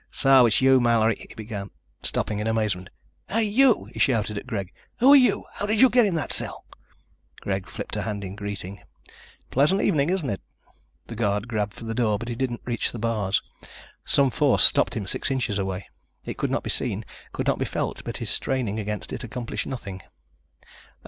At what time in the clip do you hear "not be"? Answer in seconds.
16.49-16.71, 17.45-17.65